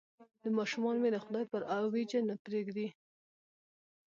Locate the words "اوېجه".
1.77-2.19